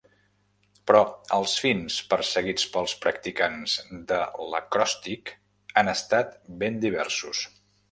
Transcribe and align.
Però 0.91 1.01
els 1.35 1.51
fins 1.65 1.97
perseguits 2.13 2.65
pels 2.77 2.95
practicants 3.03 3.77
de 4.13 4.19
l'acròstic 4.55 5.33
han 5.83 5.95
estat 5.97 6.37
ben 6.65 6.83
diversos. 6.89 7.47